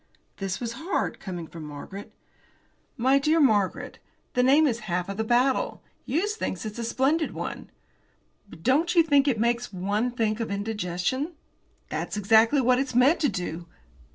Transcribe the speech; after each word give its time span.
'"This 0.41 0.59
was 0.59 0.73
hard, 0.81 1.19
coming 1.19 1.45
from 1.45 1.63
Margaret. 1.63 2.11
"My 2.97 3.19
dear 3.19 3.39
Margaret, 3.39 3.99
the 4.33 4.41
name 4.41 4.65
is 4.65 4.79
half 4.89 5.15
the 5.15 5.23
battle. 5.23 5.83
Hughes 6.07 6.35
thinks 6.35 6.65
it's 6.65 6.79
a 6.79 6.83
splendid 6.83 7.35
one." 7.35 7.69
"But 8.49 8.63
don't 8.63 8.95
you 8.95 9.03
think 9.03 9.27
it 9.27 9.39
makes 9.39 9.71
one 9.71 10.09
think 10.09 10.39
of 10.39 10.49
indigestion?" 10.49 11.33
"That's 11.89 12.17
exactly 12.17 12.61
what 12.61 12.79
it's 12.79 12.95
meant 12.95 13.19
to 13.19 13.29
do." 13.29 13.67